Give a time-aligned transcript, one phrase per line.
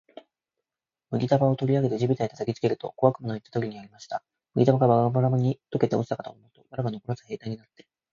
[1.11, 4.23] 麦束を取り上げて地べたへ叩きつけると、小悪魔の言った通りやりました。
[4.55, 7.85] 麦束がバラバラに解けて落ちたかと思うと、藁がのこらず兵隊になって、